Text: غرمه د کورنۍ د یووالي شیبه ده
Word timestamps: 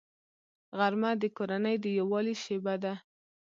غرمه 0.77 1.11
د 1.21 1.23
کورنۍ 1.37 1.75
د 1.81 1.85
یووالي 1.97 2.35
شیبه 2.43 2.75
ده 2.83 2.93